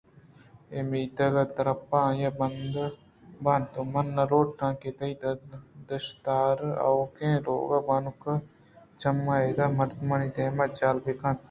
اے 0.71 0.79
میتگ 0.89 1.35
ءِ 1.41 1.53
درپہ 1.55 1.97
آئیءَ 2.09 2.35
بند 2.39 2.73
بنت 3.43 3.73
ءُمن 3.81 4.07
نہ 4.15 4.23
لوٹاں 4.31 4.73
کہ 4.79 4.89
تئی 4.97 5.13
دشتار 5.89 6.57
ءُآؤکیں 6.87 7.33
ءِ 7.37 7.43
لوگ 7.45 7.69
بانُک 7.87 8.23
ءِ 8.33 8.45
چم 9.01 9.17
ادءِ 9.33 9.75
مردمانی 9.77 10.27
دیم 10.35 10.59
ءَجہل 10.63 10.97
بہ 11.03 11.11
بنت 11.19 11.39